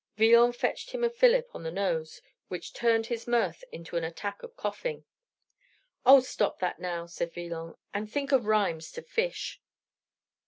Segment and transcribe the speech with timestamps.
[0.17, 4.41] Villon fetched him a fillip on the nose, which turned his mirth into an attack
[4.41, 5.05] of coughing.
[6.07, 9.61] "Oh, stop that row," said Villon, "and think of rhymes to 'fish.'"